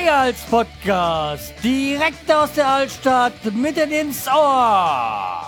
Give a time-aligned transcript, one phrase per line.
[0.00, 1.52] Schreihals-Podcast.
[1.62, 5.42] Direkt aus der Altstadt, mitten ins Ohr.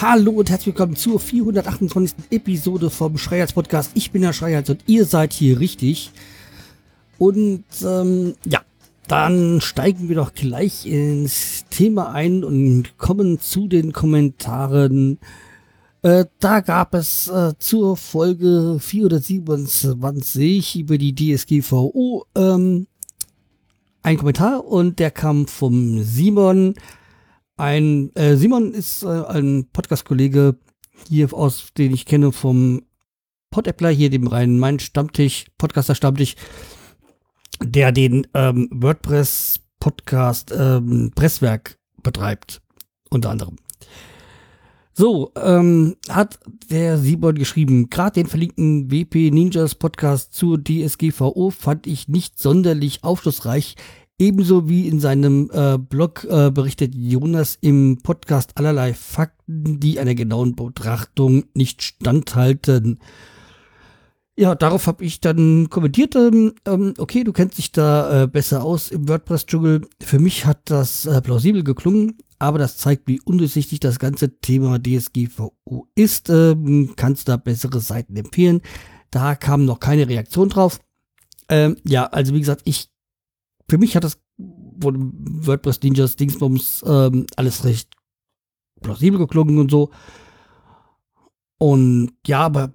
[0.00, 2.16] Hallo und herzlich willkommen zur 428.
[2.30, 3.92] Episode vom Schreihals Podcast.
[3.94, 6.10] Ich bin der Schreihals und ihr seid hier richtig.
[7.18, 8.62] Und ähm, ja,
[9.06, 15.18] dann steigen wir doch gleich ins Thema ein und kommen zu den Kommentaren
[16.02, 22.88] äh, da gab es äh, zur Folge 427 über die DSGVO ähm,
[24.02, 26.74] ein Kommentar und der kam vom Simon.
[27.56, 30.56] Ein äh, Simon ist äh, ein Podcast-Kollege
[31.08, 32.82] hier aus, den ich kenne vom
[33.50, 36.34] Podappler hier, dem reinen Main Stammtisch, Podcaster Stammtisch,
[37.62, 42.60] der den ähm, WordPress Podcast ähm, Presswerk betreibt,
[43.10, 43.56] unter anderem.
[44.94, 46.38] So, ähm, hat
[46.70, 53.02] der Simon geschrieben, gerade den verlinkten WP Ninjas Podcast zur DSGVO fand ich nicht sonderlich
[53.02, 53.76] aufschlussreich.
[54.18, 60.14] Ebenso wie in seinem äh, Blog äh, berichtet Jonas im Podcast allerlei Fakten, die einer
[60.14, 62.98] genauen Betrachtung nicht standhalten.
[64.36, 68.62] Ja, darauf habe ich dann kommentiert, ähm, ähm, okay, du kennst dich da äh, besser
[68.62, 69.88] aus im WordPress-Dschungel.
[70.02, 74.80] Für mich hat das äh, plausibel geklungen aber das zeigt, wie undurchsichtig das ganze Thema
[74.82, 76.28] DSGVO ist.
[76.28, 78.62] Ähm, kannst da bessere Seiten empfehlen.
[79.12, 80.80] Da kam noch keine Reaktion drauf.
[81.48, 82.88] Ähm, ja, also wie gesagt, ich,
[83.68, 84.18] für mich hat das
[84.80, 85.12] von
[85.46, 87.94] WordPress Ninjas Dingsbums ähm, alles recht
[88.80, 89.90] plausibel geklungen und so.
[91.58, 92.72] Und ja, aber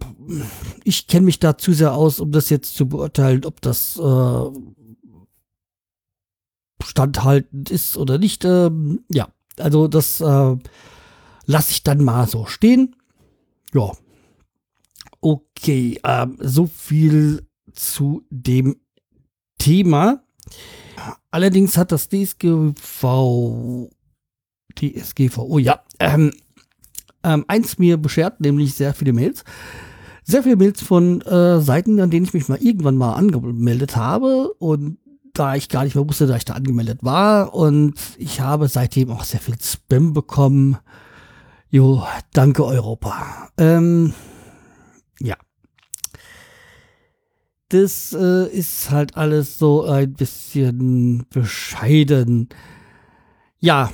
[0.86, 4.46] ich kenne mich da zu sehr aus, um das jetzt zu beurteilen, ob das äh,
[6.82, 8.46] standhaltend ist oder nicht.
[8.46, 9.28] Ähm, ja,
[9.60, 10.56] also das äh,
[11.46, 12.96] lasse ich dann mal so stehen.
[13.74, 13.92] Ja.
[15.22, 18.78] Okay, äh, so viel zu dem
[19.58, 20.24] Thema.
[21.32, 23.90] Allerdings hat das DSGV,
[24.76, 26.32] DSGVO, ja, ähm,
[27.24, 29.44] ähm, eins mir beschert, nämlich sehr viele Mails.
[30.24, 34.54] Sehr viele Mails von äh, Seiten, an denen ich mich mal irgendwann mal angemeldet habe
[34.54, 34.98] und
[35.38, 37.54] da ich gar nicht mehr wusste, dass ich da angemeldet war.
[37.54, 40.78] Und ich habe seitdem auch sehr viel Spam bekommen.
[41.70, 42.04] Jo,
[42.34, 43.50] danke Europa.
[43.58, 44.14] Ähm,
[45.20, 45.36] ja.
[47.70, 52.50] Das äh, ist halt alles so ein bisschen bescheiden.
[53.60, 53.92] Ja.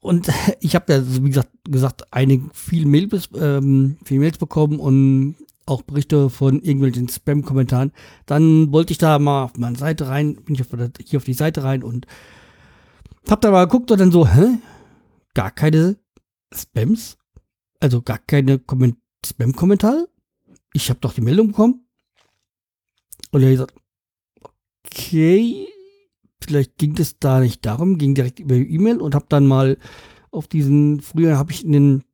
[0.00, 0.28] Und
[0.60, 5.36] ich habe ja, wie gesagt, gesagt einige viel Mails, ähm, viel Mails bekommen und
[5.68, 7.92] auch Berichte von irgendwelchen Spam-Kommentaren.
[8.26, 10.68] Dann wollte ich da mal auf meine Seite rein, bin ich auf,
[11.04, 12.06] hier auf die Seite rein und
[13.28, 14.58] hab da mal geguckt und dann so, hä?
[15.34, 15.96] Gar keine
[16.52, 17.18] Spams?
[17.80, 18.60] Also gar keine
[19.24, 20.08] Spam-Kommentare?
[20.72, 21.86] Ich habe doch die Meldung bekommen.
[23.30, 23.74] Und er gesagt,
[24.86, 25.68] okay,
[26.42, 29.76] vielleicht ging es da nicht darum, ging direkt über E-Mail und hab dann mal
[30.30, 32.04] auf diesen, früher habe ich in den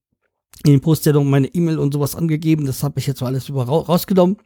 [0.64, 2.66] in den Poststellungen meine E-Mail und sowas angegeben.
[2.66, 4.38] Das habe ich jetzt alles über rausgenommen.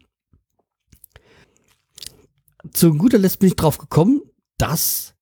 [2.72, 4.20] Zu guter Letzt bin ich drauf gekommen,
[4.58, 5.14] dass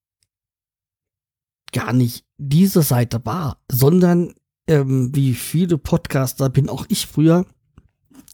[1.72, 4.32] gar nicht diese Seite war, sondern
[4.66, 7.44] ähm, wie viele Podcaster bin auch ich früher,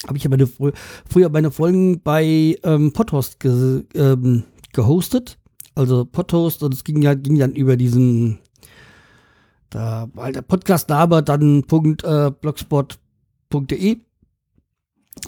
[0.07, 5.39] habe ich ja meine, früher meine Folgen bei ähm, Podhost ge, ähm, gehostet.
[5.75, 8.39] Also Podhost und es ging ja ging dann über diesen
[9.75, 14.01] da halt der Podcast-Name dann Punkt, äh, blogspot.de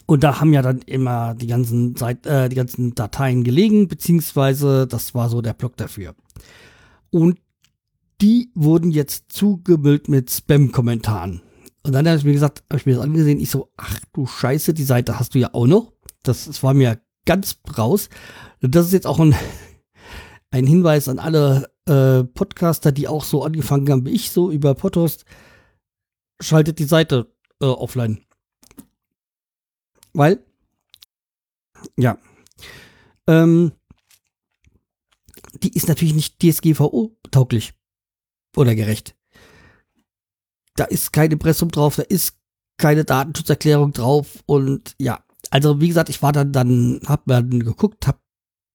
[0.06, 4.86] und da haben ja dann immer die ganzen, Seit äh, die ganzen Dateien gelegen, beziehungsweise
[4.86, 6.14] das war so der Blog dafür.
[7.10, 7.38] Und
[8.20, 11.42] die wurden jetzt zugemüllt mit Spam-Kommentaren.
[11.82, 14.26] Und dann habe ich mir gesagt, habe ich mir das angesehen, ich so, ach du
[14.26, 15.92] Scheiße, die Seite hast du ja auch noch.
[16.22, 18.08] Das, das war mir ganz raus.
[18.60, 19.34] Das ist jetzt auch ein,
[20.50, 24.74] ein Hinweis an alle äh, Podcaster, die auch so angefangen haben wie ich, so über
[24.74, 25.24] Podhost,
[26.40, 28.24] schaltet die Seite äh, offline.
[30.12, 30.44] Weil,
[31.96, 32.18] ja,
[33.26, 33.72] ähm,
[35.62, 37.74] die ist natürlich nicht DSGVO-tauglich
[38.56, 39.16] oder gerecht.
[40.76, 42.36] Da ist kein Impressum drauf, da ist
[42.76, 47.60] keine Datenschutzerklärung drauf und ja, also wie gesagt, ich war dann, dann hab mir dann
[47.60, 48.20] geguckt, hab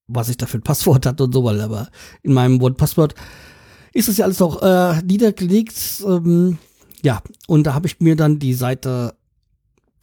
[0.10, 1.88] was ich da für ein Passwort hatte und so, weil aber
[2.24, 3.16] in meinem Word-Passwort
[3.94, 6.04] ist das ja alles auch äh, niedergelegt.
[6.06, 6.58] Ähm,
[7.02, 9.16] ja, und da habe ich mir dann die Seite,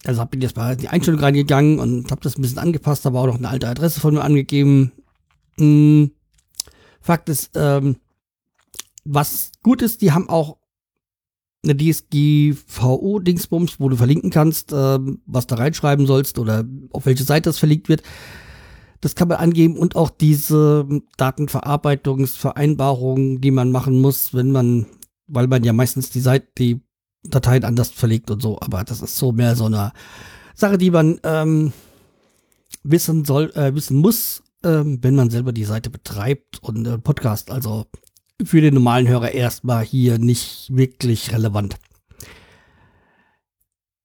[0.04, 3.20] also habe ich jetzt mal die Einstellung reingegangen und habe das ein bisschen angepasst, aber
[3.20, 4.92] auch noch eine alte Adresse von mir angegeben.
[5.58, 6.12] Hm,
[7.00, 7.96] Fakt ist, ähm,
[9.04, 10.56] was gut ist, die haben auch
[11.62, 17.48] eine DSGVO-Dingsbums, wo du verlinken kannst, ähm, was da reinschreiben sollst oder auf welche Seite
[17.48, 18.02] das verlinkt wird.
[19.00, 24.86] Das kann man angeben und auch diese Datenverarbeitungsvereinbarungen, die man machen muss, wenn man,
[25.26, 26.82] weil man ja meistens die Seite, die
[27.24, 28.58] Dateien anders verlegt und so.
[28.60, 29.92] Aber das ist so mehr so eine
[30.54, 31.72] Sache, die man ähm,
[32.82, 37.50] wissen soll, äh, wissen muss, ähm, wenn man selber die Seite betreibt und äh, Podcast.
[37.50, 37.86] Also
[38.44, 41.76] für den normalen Hörer erstmal hier nicht wirklich relevant.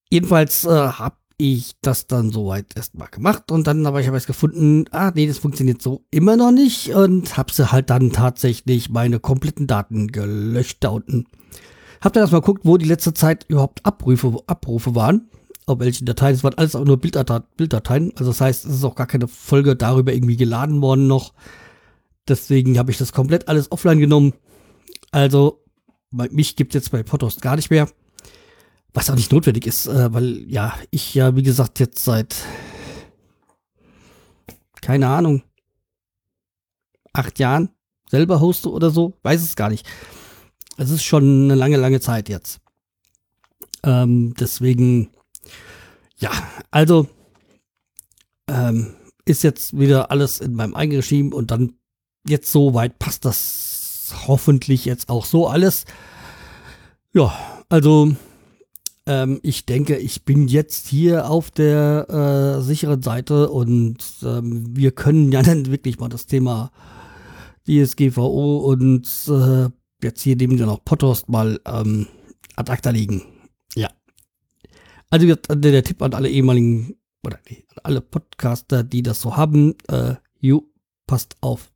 [0.09, 4.25] Jedenfalls äh, habe ich das dann soweit erstmal gemacht und dann aber ich habe es
[4.25, 8.89] gefunden, ah nee, das funktioniert so immer noch nicht und habe sie halt dann tatsächlich
[8.89, 11.25] meine kompletten Daten gelöscht da unten.
[11.99, 15.29] Hab dann erstmal geguckt, wo die letzte Zeit überhaupt Abrufe, Abrufe waren,
[15.65, 16.35] auf welchen Dateien.
[16.35, 19.75] Es waren alles auch nur Bilddateien, also das heißt, es ist auch gar keine Folge
[19.75, 21.33] darüber irgendwie geladen worden noch.
[22.27, 24.33] Deswegen habe ich das komplett alles offline genommen.
[25.11, 25.63] Also,
[26.11, 27.87] mich gibt es jetzt bei Potost gar nicht mehr.
[28.93, 32.35] Was auch nicht notwendig ist, äh, weil ja, ich ja, wie gesagt, jetzt seit
[34.81, 35.43] keine Ahnung,
[37.13, 37.69] acht Jahren
[38.09, 39.87] selber hoste oder so, weiß es gar nicht.
[40.77, 42.59] Es ist schon eine lange, lange Zeit jetzt.
[43.83, 45.11] Ähm, deswegen,
[46.17, 46.31] ja,
[46.71, 47.07] also
[48.47, 48.95] ähm,
[49.25, 51.73] ist jetzt wieder alles in meinem eigenen Regime und dann
[52.27, 55.85] jetzt so weit passt das hoffentlich jetzt auch so alles.
[57.13, 57.33] Ja,
[57.69, 58.15] also
[59.07, 64.91] ähm, ich denke, ich bin jetzt hier auf der äh, sicheren Seite und ähm, wir
[64.91, 66.71] können ja dann wirklich mal das Thema
[67.67, 69.69] DSGVO und äh,
[70.03, 72.07] jetzt hier neben dir noch Potthorst mal ähm,
[72.55, 73.23] ad acta legen.
[73.75, 73.89] Ja.
[75.09, 80.15] Also der, Tipp an alle ehemaligen oder nee, alle Podcaster, die das so haben, äh,
[80.39, 80.63] ju,
[81.05, 81.71] passt auf.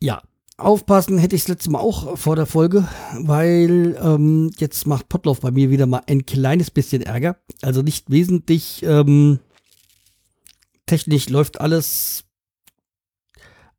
[0.00, 0.22] Ja,
[0.62, 2.88] aufpassen hätte ich das letzte Mal auch vor der Folge,
[3.18, 7.36] weil ähm, jetzt macht Potlauf bei mir wieder mal ein kleines bisschen Ärger.
[7.62, 9.40] Also nicht wesentlich ähm,
[10.86, 12.24] technisch läuft alles,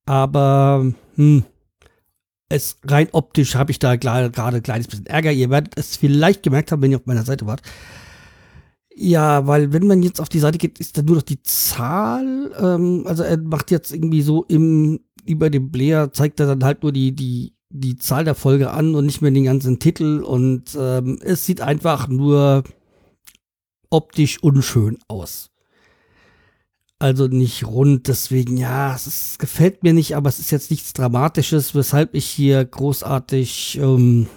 [0.06, 1.44] aber hm,
[2.50, 5.32] es rein optisch habe ich da gerade ein kleines bisschen Ärger.
[5.32, 7.62] Ihr werdet es vielleicht gemerkt haben, wenn ihr auf meiner Seite wart.
[8.96, 12.52] Ja, weil wenn man jetzt auf die Seite geht, ist da nur noch die Zahl.
[12.60, 16.84] Ähm, also er macht jetzt irgendwie so im über dem Player zeigt er dann halt
[16.84, 20.78] nur die die die Zahl der Folge an und nicht mehr den ganzen Titel und
[20.80, 22.64] ähm, es sieht einfach nur
[23.90, 25.50] optisch unschön aus
[27.04, 28.08] also nicht rund.
[28.08, 32.64] Deswegen, ja, es gefällt mir nicht, aber es ist jetzt nichts Dramatisches, weshalb ich hier
[32.64, 34.28] großartig, ähm,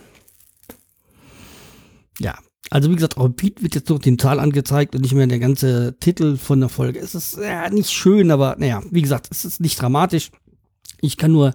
[2.18, 2.36] ja.
[2.68, 5.28] Also wie gesagt, auch im Pete wird jetzt noch die Zahl angezeigt und nicht mehr
[5.28, 6.98] der ganze Titel von der Folge.
[6.98, 10.32] Es ist ja nicht schön, aber naja, wie gesagt, es ist nicht dramatisch.
[11.00, 11.54] Ich kann nur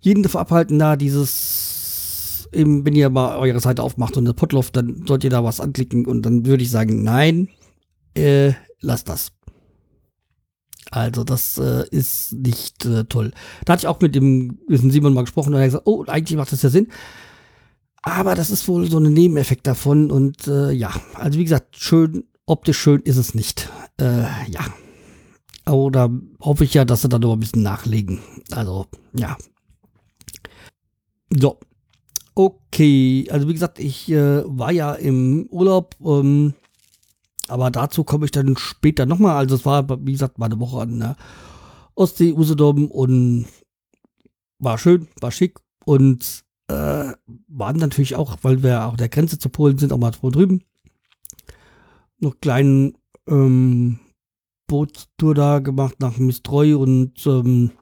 [0.00, 4.70] jeden davon abhalten, da dieses, eben, wenn ihr mal eure Seite aufmacht und eine Potloff,
[4.70, 7.48] dann sollt ihr da was anklicken und dann würde ich sagen, nein,
[8.14, 9.32] äh, lasst das.
[10.90, 13.32] Also das äh, ist nicht äh, toll.
[13.64, 15.86] Da hatte ich auch mit dem, mit dem Simon mal gesprochen und er hat gesagt,
[15.86, 16.88] oh, eigentlich macht das ja Sinn.
[18.02, 22.24] Aber das ist wohl so ein Nebeneffekt davon und äh, ja, also wie gesagt, schön,
[22.46, 23.68] optisch schön ist es nicht.
[24.00, 24.60] Äh, ja.
[25.68, 26.10] Oder
[26.40, 28.20] hoffe ich ja, dass sie da noch ein bisschen nachlegen.
[28.52, 29.36] Also, ja.
[31.30, 31.58] So.
[32.34, 35.96] Okay, also wie gesagt, ich äh, war ja im Urlaub.
[36.04, 36.54] Ähm,
[37.48, 39.36] aber dazu komme ich dann später nochmal.
[39.36, 41.16] Also es war, wie gesagt, mal eine Woche an der
[41.94, 43.46] Ostsee, Usedom und
[44.58, 47.12] war schön, war schick und äh,
[47.48, 50.62] waren natürlich auch, weil wir auch der Grenze zu Polen sind, auch mal drüben.
[52.18, 52.96] Noch kleinen
[53.28, 54.00] ähm,
[54.66, 57.72] Bootstour da gemacht nach Mistreu und ähm,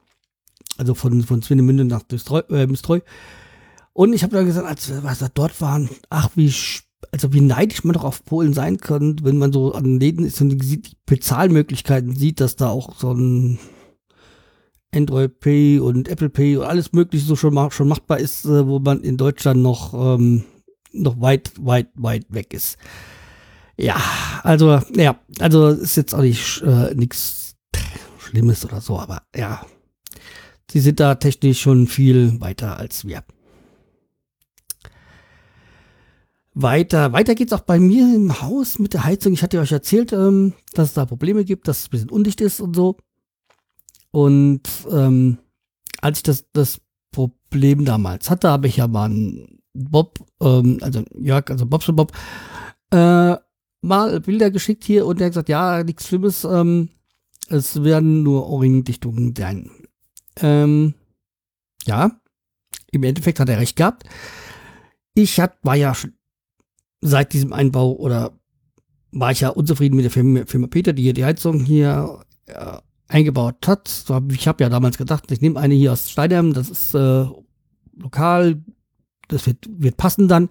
[0.77, 2.99] also von, von Swinemünde nach Mistreu, äh, Mistreu.
[3.93, 6.53] Und ich habe da gesagt, als was da dort waren, ach, wie
[7.11, 10.41] also wie neidisch man doch auf Polen sein kann, wenn man so an Läden ist
[10.41, 13.59] und die Bezahlmöglichkeiten sieht, dass da auch so ein
[14.93, 18.79] Android Pay und Apple Pay und alles mögliche so schon, schon machbar ist, äh, wo
[18.79, 20.43] man in Deutschland noch, ähm,
[20.91, 22.77] noch weit, weit, weit weg ist.
[23.77, 24.01] Ja,
[24.43, 27.55] also, ja, also ist jetzt auch nicht äh, nichts
[28.17, 29.65] Schlimmes oder so, aber ja,
[30.71, 33.23] sie sind da technisch schon viel weiter als wir.
[36.55, 37.11] weiter.
[37.11, 39.33] Weiter geht's auch bei mir im Haus mit der Heizung.
[39.33, 42.41] Ich hatte euch erzählt, ähm, dass es da Probleme gibt, dass es ein bisschen undicht
[42.41, 42.97] ist und so.
[44.11, 45.37] Und ähm,
[46.01, 51.03] als ich das, das Problem damals hatte, habe ich ja mal einen Bob, ähm, also
[51.19, 52.13] Jörg, also Bobs und Bob,
[52.91, 53.35] äh,
[53.85, 56.89] mal Bilder geschickt hier und der hat gesagt, ja, nichts Schlimmes, ähm,
[57.47, 59.69] es werden nur Ohrringdichtungen sein.
[60.37, 60.95] Ähm,
[61.85, 62.19] ja,
[62.91, 64.03] im Endeffekt hat er recht gehabt.
[65.13, 65.93] Ich hat, war ja
[67.01, 68.37] seit diesem Einbau oder
[69.11, 72.77] war ich ja unzufrieden mit der Firma, Firma Peter, die hier die Heizung hier äh,
[73.07, 74.05] eingebaut hat.
[74.31, 77.25] Ich habe ja damals gedacht, ich nehme eine hier aus Steinheim, das ist äh,
[77.95, 78.63] lokal,
[79.27, 80.49] das wird, wird passen dann.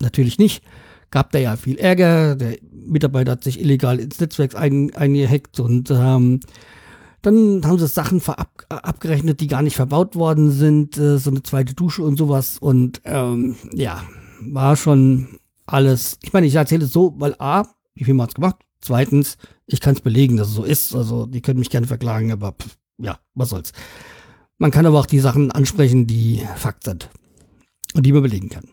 [0.00, 0.62] Natürlich nicht.
[1.12, 2.34] Gab da ja viel Ärger.
[2.34, 6.40] Der Mitarbeiter hat sich illegal ins Netzwerk ein, eingehackt und ähm,
[7.20, 11.44] dann haben sie Sachen verab, abgerechnet, die gar nicht verbaut worden sind, äh, so eine
[11.44, 12.58] zweite Dusche und sowas.
[12.58, 14.02] Und ähm, ja,
[14.40, 16.18] war schon alles.
[16.22, 17.64] Ich meine, ich erzähle es so, weil A,
[17.94, 18.56] wie viel man es gemacht?
[18.80, 20.96] Zweitens, ich kann es belegen, dass es so ist.
[20.96, 23.72] Also, die können mich gerne verklagen, aber pff, ja, was soll's.
[24.58, 27.08] Man kann aber auch die Sachen ansprechen, die Fakt sind
[27.94, 28.64] und die man belegen kann.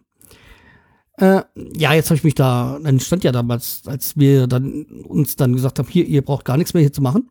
[1.19, 1.43] Äh,
[1.75, 5.53] ja, jetzt habe ich mich da, dann stand ja damals, als wir dann uns dann
[5.53, 7.29] gesagt haben, hier, ihr braucht gar nichts mehr hier zu machen.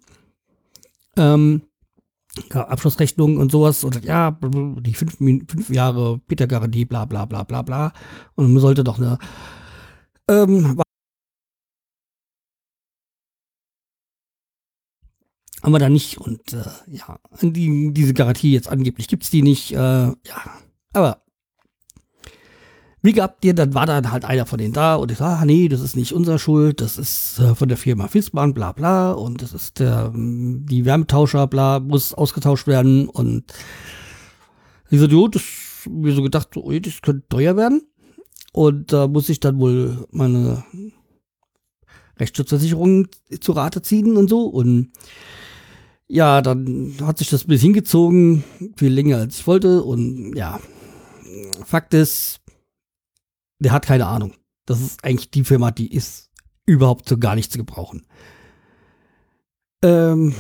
[1.17, 1.63] Ähm,
[2.53, 7.63] ja, Abschlussrechnung und sowas und ja, die fünf, fünf Jahre Peter-Garantie, bla bla bla bla
[7.63, 7.93] bla.
[8.35, 9.19] Und man sollte doch eine
[10.29, 10.79] ähm,
[15.63, 19.73] haben wir da nicht und äh, ja, die, diese Garantie jetzt angeblich gibt's die nicht,
[19.73, 20.17] äh, ja,
[20.93, 21.23] aber
[23.09, 25.45] wie gehabt ihr, dann war dann halt einer von denen da und ich sag, ah,
[25.47, 29.13] nee, das ist nicht unser Schuld, das ist äh, von der Firma Fissmann, bla bla.
[29.13, 33.09] Und das ist der, ähm, die Wärmetauscher, bla, muss ausgetauscht werden.
[33.09, 33.45] Und
[34.91, 35.43] ich so, jo, das
[35.89, 37.81] mir so gedacht, so, ui, das könnte teuer werden.
[38.53, 40.65] Und da muss ich dann wohl meine
[42.21, 43.09] Rechtsschutzversicherung
[43.41, 44.43] zu Rate ziehen und so.
[44.43, 44.93] Und
[46.09, 48.45] ja, dann hat sich das ein bisschen hingezogen,
[48.77, 49.83] viel länger als ich wollte.
[49.83, 50.61] Und ja,
[51.65, 52.43] Fakt ist,
[53.59, 54.35] der hat keine Ahnung.
[54.67, 56.31] Das ist eigentlich die Firma, die ist
[56.67, 58.07] überhaupt so gar nicht zu gebrauchen.
[59.83, 60.35] Ähm,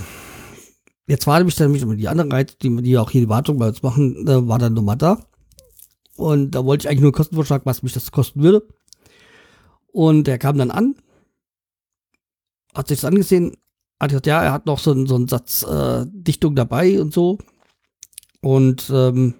[1.06, 3.82] jetzt war nämlich dann die andere Reiz, die, die auch hier die Wartung bei uns
[3.82, 5.24] machen, äh, war dann nochmal da.
[6.16, 8.66] Und da wollte ich eigentlich nur einen Kostenvorschlag, was mich das kosten würde.
[9.92, 10.96] Und der kam dann an,
[12.74, 13.56] hat sich das angesehen,
[14.00, 17.14] hat gesagt, ja, er hat noch so, einen- so einen Satz äh, Dichtung dabei und
[17.14, 17.38] so.
[18.40, 19.34] Und ähm,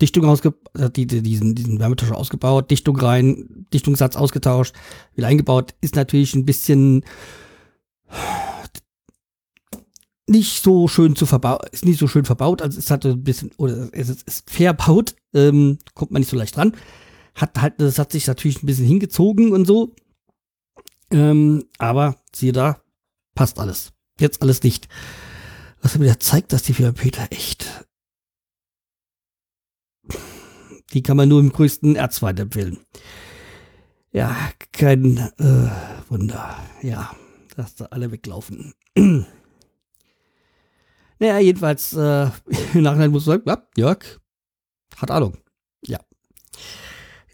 [0.00, 4.74] Dichtung ausge hat die, die, diesen, diesen Wärmetauscher ausgebaut, Dichtung rein, Dichtungssatz ausgetauscht,
[5.14, 7.04] wieder eingebaut, ist natürlich ein bisschen
[10.26, 13.50] nicht so schön zu verbaut, ist nicht so schön verbaut, also es hat ein bisschen,
[13.56, 16.74] oder es ist, verbaut, ähm, kommt man nicht so leicht dran.
[17.34, 19.94] Hat halt, das hat sich natürlich ein bisschen hingezogen und so.
[21.10, 22.80] Ähm, aber siehe da,
[23.34, 23.92] passt alles.
[24.18, 24.88] Jetzt alles dicht.
[25.82, 27.84] Was mir wieder zeigt, dass die Firma Peter echt
[30.92, 32.78] die kann man nur im größten Erzfeind empfehlen.
[34.12, 34.36] Ja,
[34.72, 35.70] kein äh,
[36.08, 36.56] Wunder.
[36.82, 37.10] Ja,
[37.56, 38.74] dass da alle weglaufen.
[41.18, 42.30] naja, jedenfalls, äh,
[42.74, 44.20] im Nachhinein muss man sagen, ja, Jörg
[44.96, 45.38] hat Ahnung.
[45.84, 45.98] Ja.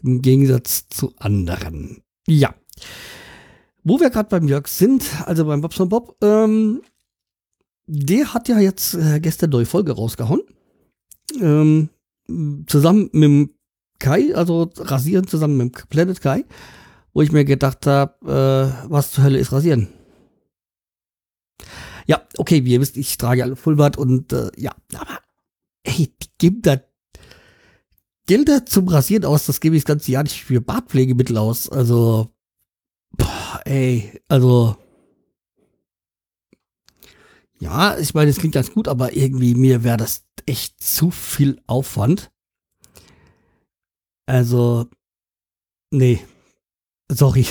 [0.01, 2.01] Im Gegensatz zu anderen.
[2.27, 2.55] Ja.
[3.83, 6.81] Wo wir gerade beim Jörg sind, also beim Bobson Bob, ähm,
[7.85, 10.41] der hat ja jetzt äh, gestern neue Folge rausgehauen.
[11.39, 11.89] Ähm,
[12.67, 13.49] zusammen mit dem
[13.99, 16.45] Kai, also rasieren zusammen mit dem Planet Kai,
[17.13, 18.15] wo ich mir gedacht habe,
[18.85, 19.89] äh, was zur Hölle ist rasieren?
[22.07, 25.19] Ja, okay, wie ihr wisst, ich trage alle Fullbart und äh, ja, aber
[25.83, 26.77] ey, die geben da
[28.27, 31.67] Gelder zum Rasieren aus, das gebe ich das ganze Jahr nicht für Bartpflegemittel aus.
[31.67, 32.29] Also,
[33.17, 34.77] boah, ey, also
[37.61, 41.61] ja, ich meine, es klingt ganz gut, aber irgendwie mir wäre das echt zu viel
[41.67, 42.31] Aufwand.
[44.25, 44.89] Also,
[45.91, 46.25] nee,
[47.07, 47.45] sorry.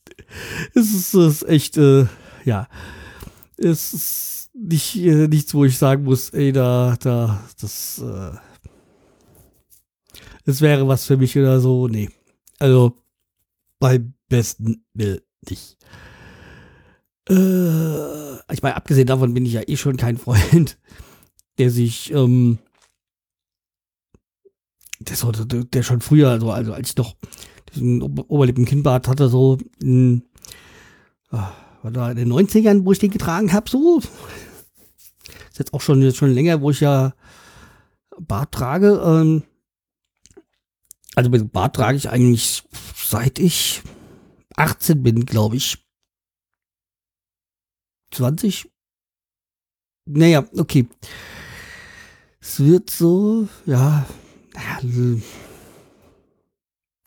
[0.74, 2.06] es ist, es ist echt, äh,
[2.44, 2.68] ja,
[3.56, 8.30] es ist nicht äh, nichts, wo ich sagen muss, ey, da, da, das, äh,
[10.44, 11.88] es wäre was für mich oder so.
[11.88, 12.08] Nee,
[12.60, 12.96] also
[13.80, 15.76] beim besten Will nicht.
[17.30, 20.78] Äh, ich meine, abgesehen davon bin ich ja eh schon kein Freund,
[21.58, 22.58] der sich, ähm,
[24.98, 27.16] der, so, der, schon früher, also, also als ich noch
[27.72, 30.24] diesen Ober- Oberlippenkinnbart hatte, so in,
[31.30, 34.00] ah, war da in den 90ern, wo ich den getragen habe, so.
[35.50, 37.14] Ist jetzt auch schon, jetzt schon länger, wo ich ja
[38.18, 39.00] Bart trage.
[39.04, 39.44] Ähm,
[41.14, 42.64] also mit Bart trage ich eigentlich
[42.96, 43.82] seit ich
[44.56, 45.78] 18 bin, glaube ich.
[48.12, 48.70] 20?
[50.06, 50.88] Naja, okay.
[52.40, 54.06] Es wird so, ja,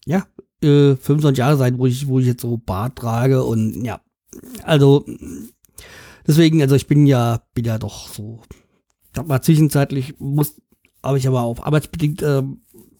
[0.05, 0.27] ja,
[0.61, 4.01] äh, 25 Jahre sein, wo ich, wo ich jetzt so Bart trage und ja,
[4.63, 5.05] also
[6.27, 8.41] deswegen, also ich bin ja, bin ja doch so,
[9.11, 10.55] ich hab mal zwischenzeitlich muss,
[11.01, 12.43] habe ich aber auch arbeitsbedingt äh,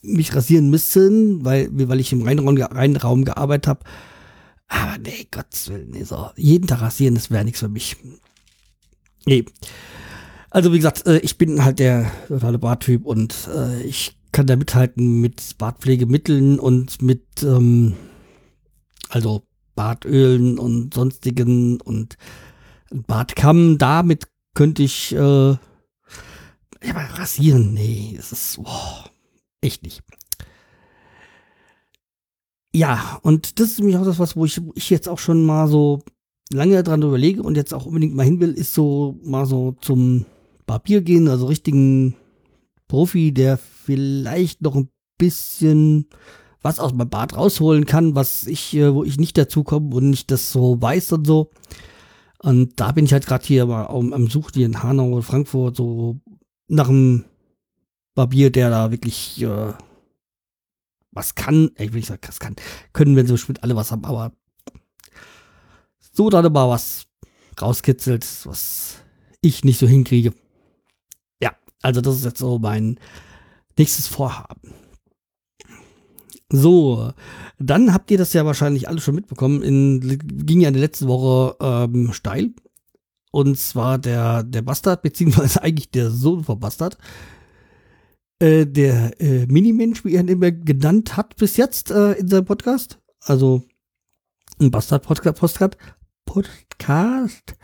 [0.02, 3.86] mich rasieren müssen, weil, weil ich im Reinraum, Reinraum gearbeitet habe.
[4.68, 7.98] Aber nee, Gottes Willen, nee, so jeden Tag rasieren, das wäre nichts für mich.
[9.26, 9.46] Nee.
[10.50, 14.56] Also wie gesagt, äh, ich bin halt der totale Barttyp und äh, ich kann da
[14.56, 17.96] mithalten mit Bartpflegemitteln und mit ähm,
[19.10, 19.44] also
[19.76, 22.18] Bartölen und sonstigen und
[22.92, 23.78] Bartkamm.
[23.78, 25.58] Damit könnte ich äh,
[26.84, 27.74] ja, aber rasieren.
[27.74, 29.04] Nee, das ist oh,
[29.62, 30.04] echt nicht.
[32.76, 35.68] Ja, und das ist nämlich auch das, was, wo ich, ich jetzt auch schon mal
[35.68, 36.02] so
[36.52, 40.26] lange dran überlege und jetzt auch unbedingt mal hin will, ist so mal so zum
[40.66, 42.16] Barbier gehen, also richtigen
[42.88, 46.08] Profi, der vielleicht noch ein bisschen
[46.62, 50.10] was aus meinem Bart rausholen kann, was ich, äh, wo ich nicht dazu komme und
[50.10, 51.52] nicht das so weiß und so.
[52.40, 55.24] Und da bin ich halt gerade hier mal am, am Suchen hier in Hanau oder
[55.24, 56.20] Frankfurt so
[56.68, 57.26] nach einem
[58.16, 59.74] Barbier, der da wirklich äh,
[61.14, 61.72] was kann.
[61.78, 62.56] Ich will nicht sagen, was kann.
[62.94, 64.34] Können, wenn sie bestimmt alle was haben, aber
[66.12, 67.08] so dann mal was
[67.60, 68.98] rauskitzelt, was
[69.42, 70.34] ich nicht so hinkriege.
[71.42, 73.00] Ja, also das ist jetzt so mein
[73.78, 74.74] nächstes Vorhaben.
[76.50, 77.12] So,
[77.58, 79.64] dann habt ihr das ja wahrscheinlich alle schon mitbekommen.
[79.64, 82.52] In, ging ja in der letzten Woche ähm, steil.
[83.32, 87.00] Und zwar der, der Bastard, beziehungsweise eigentlich der Sohn vom Bastard.
[88.44, 92.44] Äh, der äh, Minimensch, wie er ihn immer genannt hat bis jetzt äh, in seinem
[92.44, 93.00] Podcast.
[93.22, 93.64] Also
[94.60, 95.78] ein Bastard-Podcast.
[96.26, 97.56] Podcast.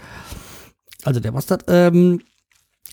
[1.04, 1.66] Also der Bastard.
[1.68, 2.22] Ähm,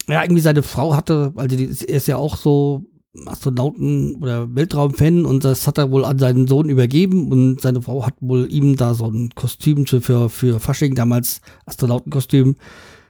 [0.08, 2.86] ja, irgendwie seine Frau hatte, also die, er ist ja auch so
[3.24, 8.04] Astronauten- oder Weltraumfan und das hat er wohl an seinen Sohn übergeben und seine Frau
[8.04, 12.56] hat wohl ihm da so ein Kostüm für, für Fasching, damals Astronautenkostüm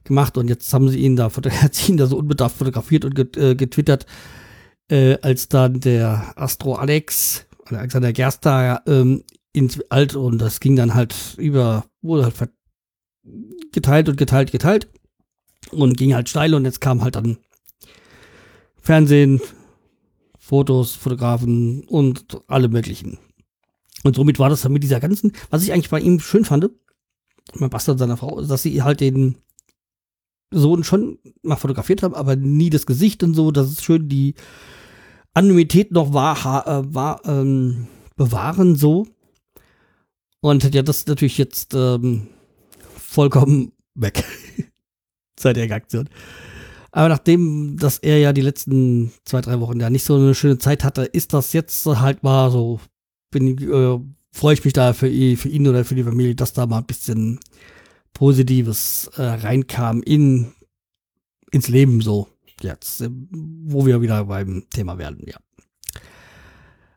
[0.04, 3.14] gemacht und jetzt haben sie ihn da, hat sie ihn da so unbedarft fotografiert und
[3.14, 4.04] get, äh, getwittert,
[4.90, 10.94] äh, als dann der Astro Alex, Alexander Gerster, ähm, ins Alt und das ging dann
[10.94, 12.50] halt über, wurde halt
[13.72, 14.88] geteilt und geteilt, geteilt
[15.70, 17.38] und ging halt steil und jetzt kam halt dann
[18.80, 19.40] Fernsehen,
[20.38, 23.18] Fotos, Fotografen und alle möglichen.
[24.04, 26.70] Und somit war das dann mit dieser ganzen, was ich eigentlich bei ihm schön fand,
[27.54, 29.36] mein Bastard seiner Frau, dass sie halt den
[30.52, 34.34] Sohn schon mal fotografiert haben, aber nie das Gesicht und so, dass es schön die
[35.36, 39.06] Anonymität noch war, äh, war ähm, bewahren so.
[40.40, 42.28] Und ja, das ist natürlich jetzt ähm,
[42.96, 44.24] vollkommen weg
[45.38, 46.08] seit der Aktion.
[46.90, 50.56] Aber nachdem, dass er ja die letzten zwei, drei Wochen ja nicht so eine schöne
[50.56, 52.80] Zeit hatte, ist das jetzt halt mal so,
[53.30, 53.98] bin, äh,
[54.32, 56.86] freue ich mich da für, für ihn oder für die Familie, dass da mal ein
[56.86, 57.40] bisschen
[58.14, 60.54] Positives äh, reinkam in,
[61.50, 62.28] ins Leben so.
[62.62, 65.36] Jetzt, äh, wo wir wieder beim Thema werden, ja.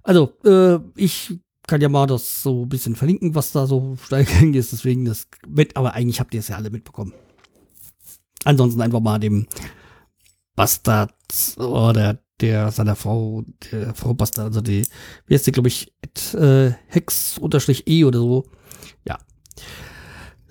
[0.04, 4.26] Also, äh, ich kann ja mal das so ein bisschen verlinken, was da so steil
[4.26, 5.28] gegangen ist, deswegen das,
[5.76, 7.14] aber eigentlich habt ihr es ja alle mitbekommen.
[8.46, 9.48] Ansonsten einfach mal dem
[10.56, 11.14] Bastard
[11.58, 14.88] oder der seiner Frau, der Frau Bastard, also die,
[15.28, 15.94] wie heißt die, glaube ich,
[16.34, 18.46] äh, Hex-E oder so.
[19.06, 19.20] Ja.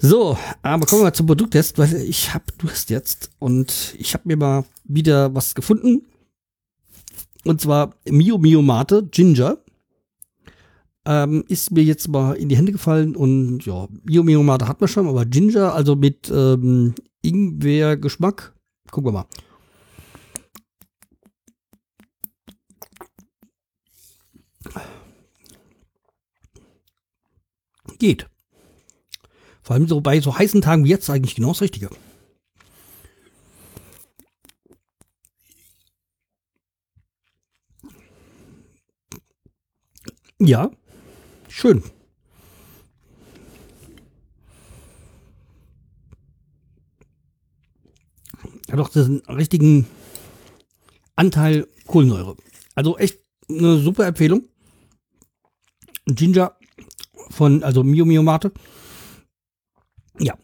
[0.00, 4.36] So, aber kommen wir zum Produkttest, weil ich habe Durst jetzt und ich habe mir
[4.36, 6.06] mal wieder was gefunden.
[7.44, 9.58] Und zwar Mio Mio Mate Ginger.
[11.04, 14.80] Ähm, ist mir jetzt mal in die Hände gefallen und ja, Mio Mio Mate hat
[14.80, 18.54] man schon, aber Ginger, also mit ähm, Ingwer-Geschmack.
[18.92, 19.26] Gucken wir mal.
[27.98, 28.28] Geht.
[29.68, 31.90] Vor allem so bei so heißen Tagen wie jetzt eigentlich genau das Richtige.
[40.38, 40.70] Ja,
[41.48, 41.82] schön.
[48.72, 49.86] Hat auch diesen richtigen
[51.14, 52.38] Anteil Kohlensäure.
[52.74, 54.48] Also echt eine super Empfehlung.
[56.06, 56.56] Ginger
[57.28, 58.50] von, also Mio Mio Mate.
[60.18, 60.36] Ja.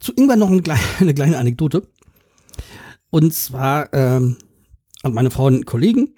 [0.00, 1.88] Zu Ingwer noch eine kleine, eine kleine Anekdote.
[3.10, 4.36] Und zwar ähm,
[5.02, 6.14] an meine Frau einen Kollegen,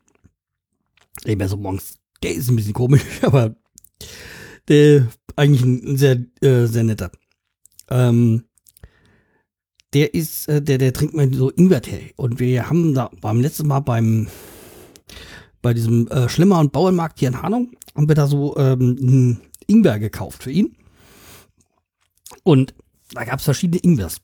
[1.27, 3.55] mir so morgens, der ist ein bisschen komisch, aber
[4.69, 7.11] der eigentlich ein sehr, äh, sehr netter.
[7.89, 8.45] Ähm,
[9.93, 12.13] der ist, äh, der, der trinkt mal so Ingwertee.
[12.17, 14.29] Und wir haben da beim letzten Mal beim,
[15.63, 19.99] bei diesem äh, Schlimmer und Bauernmarkt hier in Hanau, haben wir da so ähm, Ingwer
[19.99, 20.77] gekauft für ihn.
[22.45, 22.75] Und
[23.13, 24.21] da gab es verschiedene Ingwers.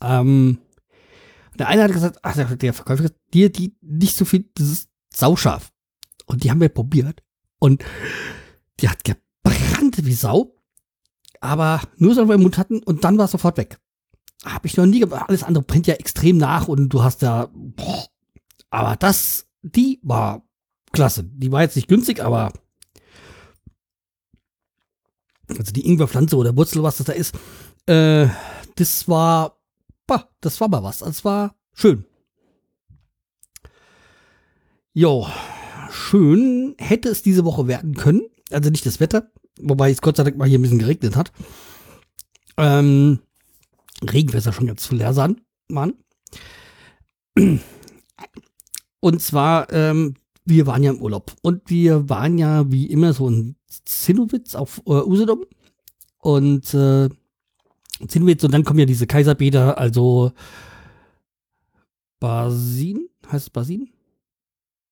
[0.00, 0.58] Ähm,
[1.58, 4.90] der eine hat gesagt, ach, der Verkäufer hat dir die nicht so viel, das ist
[5.14, 5.72] sauscharf.
[6.26, 7.22] Und die haben wir probiert.
[7.58, 7.84] Und
[8.80, 10.56] die hat gebrannt wie Sau.
[11.40, 13.78] Aber nur so, wir im Mund hatten und dann war es sofort weg.
[14.44, 15.24] habe ich noch nie gemacht.
[15.28, 18.06] Alles andere brennt ja extrem nach und du hast ja, boah,
[18.70, 20.42] aber das, die war
[20.92, 21.24] klasse.
[21.24, 22.52] Die war jetzt nicht günstig, aber
[25.58, 27.34] also die Ingwerpflanze oder Wurzel, was das da ist,
[27.86, 28.26] äh,
[28.76, 29.58] das war,
[30.06, 30.98] bah, das war mal was.
[30.98, 32.04] Das war schön.
[34.94, 35.26] Jo,
[35.90, 38.22] schön hätte es diese Woche werden können.
[38.50, 41.32] Also nicht das Wetter, wobei es Gott sei Dank mal hier ein bisschen geregnet hat.
[42.58, 43.20] Ähm,
[44.02, 45.94] Regenwässer schon ganz zu leer sein, Mann.
[49.00, 53.28] Und zwar, ähm, wir waren ja im Urlaub und wir waren ja wie immer so
[53.28, 55.44] in Zinnowitz auf äh, Usedom
[56.18, 57.08] und äh,
[58.06, 60.32] Zinnowitz und dann kommen ja diese Kaiserbäder, also
[62.20, 63.90] Basin, heißt es Basin?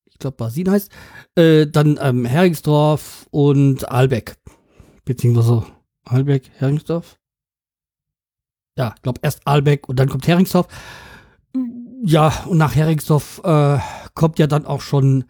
[0.07, 0.91] Ich glaube Basin heißt,
[1.37, 4.37] äh, dann ähm, Heringsdorf und Albeck,
[5.05, 5.65] beziehungsweise
[6.05, 7.19] Albeck, Heringsdorf.
[8.77, 10.67] Ja, ich glaube erst Albeck und dann kommt Heringsdorf.
[12.03, 13.79] Ja, und nach Heringsdorf äh,
[14.15, 15.25] kommt ja dann auch schon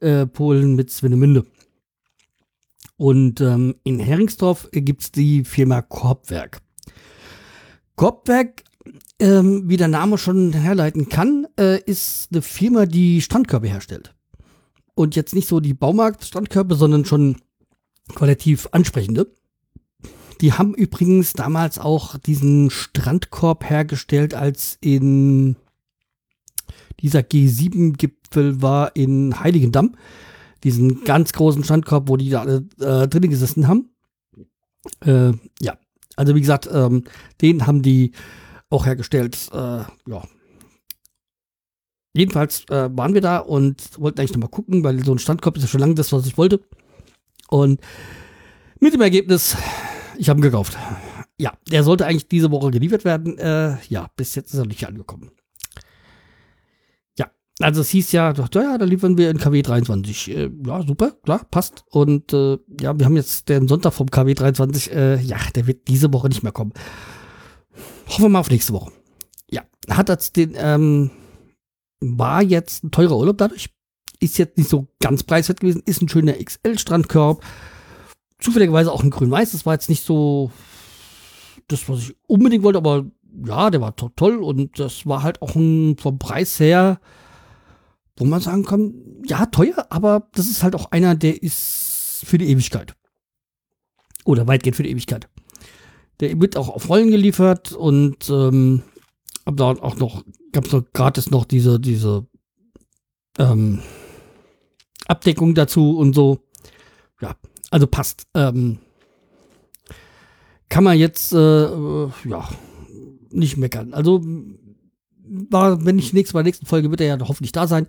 [0.00, 1.44] äh, Polen mit Swinemünde.
[2.98, 6.60] Und ähm, in Heringsdorf gibt es die Firma Korbwerk.
[7.94, 8.64] Korbwerk,
[9.20, 14.14] ähm, wie der Name schon herleiten kann, äh, ist eine Firma, die Strandkörbe herstellt.
[14.94, 17.36] Und jetzt nicht so die Baumarkt-Strandkörbe, sondern schon
[18.16, 19.32] qualitativ ansprechende.
[20.40, 25.54] Die haben übrigens damals auch diesen Strandkorb hergestellt, als in
[27.00, 29.94] dieser G7-Gipfel war in Heiligendamm
[30.64, 33.90] diesen ganz großen Strandkorb, wo die da alle äh, drinnen gesessen haben.
[35.04, 35.78] Äh, ja,
[36.16, 37.04] also wie gesagt, ähm,
[37.40, 38.12] den haben die
[38.70, 39.48] auch hergestellt.
[39.52, 40.22] Äh, ja.
[42.14, 45.62] Jedenfalls äh, waren wir da und wollten eigentlich nochmal gucken, weil so ein Strandkorb ist
[45.62, 46.60] ja schon lange das, was ich wollte.
[47.48, 47.80] Und
[48.80, 49.56] mit dem Ergebnis,
[50.18, 50.76] ich habe ihn gekauft.
[51.38, 53.38] Ja, der sollte eigentlich diese Woche geliefert werden.
[53.38, 55.30] Äh, ja, bis jetzt ist er nicht angekommen.
[57.60, 60.30] Also es hieß ja, doch, ja, da liefern wir in KW 23.
[60.30, 61.84] Äh, ja, super, klar, passt.
[61.90, 64.92] Und äh, ja, wir haben jetzt den Sonntag vom KW 23.
[64.92, 66.72] Äh, ja, der wird diese Woche nicht mehr kommen.
[68.08, 68.92] Hoffen wir mal auf nächste Woche.
[69.50, 71.10] Ja, hat das den, ähm,
[72.00, 73.70] war jetzt ein teurer Urlaub dadurch.
[74.20, 75.82] Ist jetzt nicht so ganz preiswert gewesen.
[75.84, 77.44] Ist ein schöner XL-Strandkorb.
[78.38, 79.52] Zufälligerweise auch ein grün-weiß.
[79.52, 80.52] Das war jetzt nicht so
[81.66, 83.04] das, was ich unbedingt wollte, aber
[83.44, 87.00] ja, der war to toll und das war halt auch ein, vom Preis her
[88.18, 92.38] wo man sagen kann, ja, teuer, aber das ist halt auch einer, der ist für
[92.38, 92.94] die Ewigkeit.
[94.24, 95.28] Oder weitgehend für die Ewigkeit.
[96.20, 98.82] Der wird auch auf Rollen geliefert und ähm,
[99.46, 102.26] hab da auch noch, gab's noch gratis noch diese, diese
[103.38, 103.80] ähm,
[105.06, 106.40] Abdeckung dazu und so.
[107.20, 107.36] Ja,
[107.70, 108.26] also passt.
[108.34, 108.78] Ähm,
[110.68, 112.48] kann man jetzt äh, ja
[113.30, 113.94] nicht meckern.
[113.94, 114.22] Also
[115.28, 117.86] wenn ich nächstes Mal nächsten Folge wird er ja hoffentlich da sein.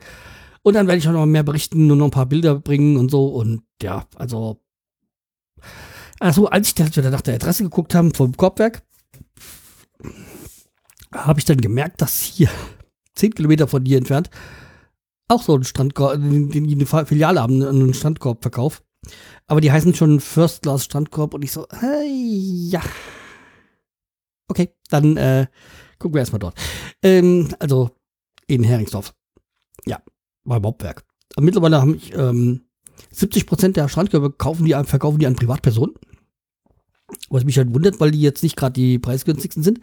[0.61, 3.09] Und dann werde ich auch noch mehr berichten und noch ein paar Bilder bringen und
[3.09, 3.27] so.
[3.27, 4.61] Und ja, also.
[6.19, 8.81] Also, als ich dann nach der Adresse geguckt habe vom Korbwerk,
[11.13, 12.49] habe ich dann gemerkt, dass hier
[13.15, 14.29] zehn Kilometer von hier entfernt
[15.29, 18.83] auch so ein Strandkorb, die eine Filiale haben, einen Strandkorbverkauf.
[19.47, 22.81] Aber die heißen schon First Class Strandkorb und ich so, hey, ja.
[24.47, 25.47] Okay, dann äh,
[25.99, 26.55] Gucken wir erstmal dort.
[27.03, 27.91] Ähm, also
[28.47, 29.13] in Heringsdorf.
[29.85, 30.01] Ja,
[30.43, 31.03] bei Bobwerk.
[31.39, 32.61] Mittlerweile haben ich, ähm,
[33.11, 35.95] 70 Prozent der Strandkörbe kaufen die, verkaufen die an Privatpersonen.
[37.29, 39.79] Was mich halt wundert, weil die jetzt nicht gerade die preisgünstigsten sind.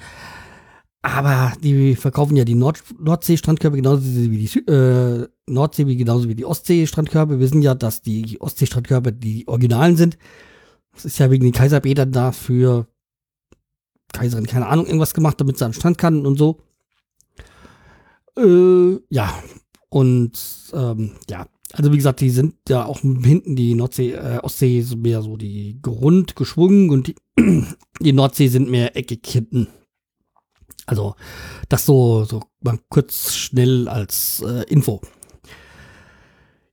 [1.03, 6.29] Aber die verkaufen ja die Nord Nordsee-Strandkörbe genauso wie die Sü äh, Nordsee, wie genauso
[6.29, 7.35] wie die Ostsee-Strandkörbe.
[7.35, 10.19] Wir wissen ja, dass die Ostsee-Strandkörbe die Originalen sind.
[10.95, 12.89] Das ist ja wegen den Kaiserbädern da für
[14.13, 16.61] Kaiserin, keine Ahnung, irgendwas gemacht, damit sie an den Strand kann und so.
[18.39, 19.33] Äh, ja.
[19.89, 20.33] Und
[20.75, 24.97] ähm, ja, also wie gesagt, die sind ja auch hinten die Nordsee, äh, Ostsee so
[24.97, 27.17] mehr so die Grund geschwungen und die,
[28.01, 29.69] die Nordsee sind mehr eckig hinten.
[30.87, 31.15] Also
[31.69, 35.01] das so, so mal kurz schnell als äh, Info.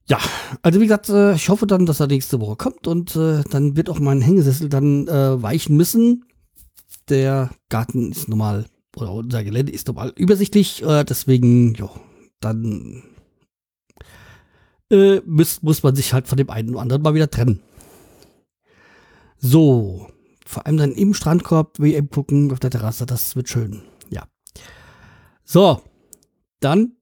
[0.06, 0.18] Ja,
[0.62, 3.76] also wie gesagt, äh, ich hoffe dann, dass er nächste Woche kommt und äh, dann
[3.76, 6.24] wird auch mein Hängesessel dann äh, weichen müssen
[7.08, 11.90] der Garten ist normal, oder unser Gelände ist normal übersichtlich, äh, deswegen, ja,
[12.40, 13.02] dann
[14.90, 17.60] äh, muss, muss man sich halt von dem einen oder anderen mal wieder trennen.
[19.38, 20.08] So,
[20.46, 23.82] vor allem dann im Strandkorb WM gucken auf der Terrasse, das wird schön.
[24.10, 24.24] Ja.
[25.44, 25.82] So,
[26.60, 26.92] dann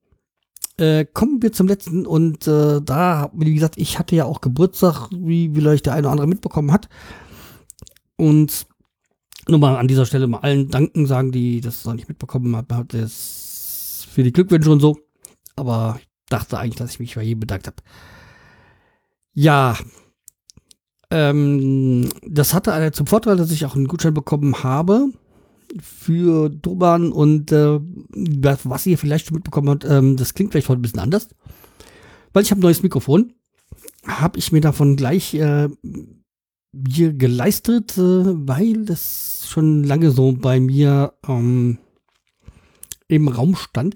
[0.78, 5.08] äh, kommen wir zum letzten und äh, da, wie gesagt, ich hatte ja auch Geburtstag,
[5.10, 6.88] wie vielleicht der eine oder andere mitbekommen hat.
[8.16, 8.66] Und
[9.48, 12.76] Nur mal an dieser Stelle mal allen danken, sagen, die das noch nicht mitbekommen haben,
[12.76, 14.98] hat das für die Glückwünsche und so.
[15.56, 17.76] Aber ich dachte eigentlich, dass ich mich bei jedem bedankt habe.
[19.34, 19.76] Ja,
[21.10, 25.08] ähm, das hatte einen zum Vorteil, dass ich auch einen Gutschein bekommen habe
[25.80, 27.80] für Doban und äh,
[28.64, 31.28] was ihr vielleicht schon mitbekommen habt, ähm, das klingt vielleicht heute ein bisschen anders,
[32.32, 33.32] weil ich habe ein neues Mikrofon,
[34.06, 35.68] habe ich mir davon gleich äh,
[36.88, 41.78] hier geleistet, äh, weil das schon lange so bei mir ähm,
[43.08, 43.94] im Raum stand.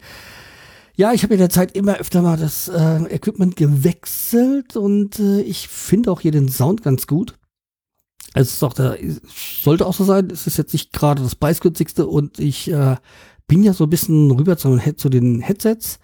[0.94, 5.42] Ja, ich habe in der Zeit immer öfter mal das äh, Equipment gewechselt und äh,
[5.42, 7.38] ich finde auch hier den Sound ganz gut.
[8.34, 8.98] Es ist auch der,
[9.62, 12.96] sollte auch so sein, es ist jetzt nicht gerade das preisgünstigste und ich äh,
[13.46, 15.98] bin ja so ein bisschen rüber zu, zu den Headsets.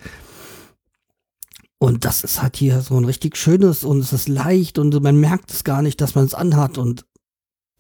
[1.83, 5.16] Und das ist halt hier so ein richtig schönes und es ist leicht und man
[5.18, 7.05] merkt es gar nicht, dass man es anhat und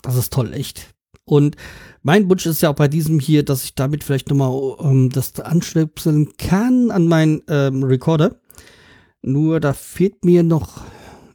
[0.02, 0.92] das ist toll, echt.
[1.24, 1.54] Und
[2.02, 5.38] mein Wunsch ist ja auch bei diesem hier, dass ich damit vielleicht nochmal ähm, das
[5.38, 8.40] anschnipseln kann an meinen ähm, Recorder.
[9.22, 10.80] Nur da fehlt mir noch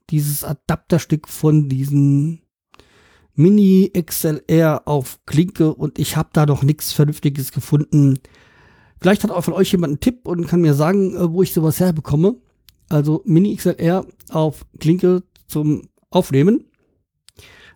[0.10, 2.40] dieses Adapterstück von diesem
[3.34, 8.20] Mini XLR auf Klinke und ich habe da noch nichts Vernünftiges gefunden.
[9.00, 11.54] Vielleicht hat auch von euch jemand einen Tipp und kann mir sagen, äh, wo ich
[11.54, 12.36] sowas herbekomme.
[12.90, 16.66] Also Mini XLR auf Klinke zum Aufnehmen.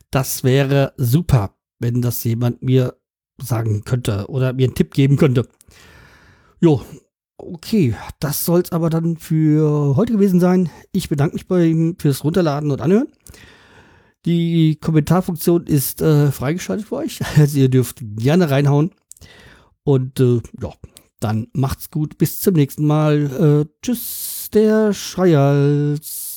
[0.10, 2.96] Das wäre super wenn das jemand mir
[3.42, 5.48] sagen könnte oder mir einen Tipp geben könnte.
[6.62, 6.82] Jo,
[7.38, 10.70] okay, das soll es aber dann für heute gewesen sein.
[10.92, 13.08] Ich bedanke mich bei ihm fürs Runterladen und Anhören.
[14.26, 17.20] Die Kommentarfunktion ist äh, freigeschaltet für euch.
[17.38, 18.92] Also ihr dürft gerne reinhauen.
[19.84, 20.72] Und äh, ja,
[21.20, 22.20] dann macht's gut.
[22.20, 23.66] Bis zum nächsten Mal.
[23.66, 26.31] Äh, tschüss, der Schreihals.